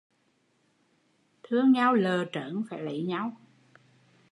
[1.43, 3.37] Thương nhau lợ trớn phải lấy nhau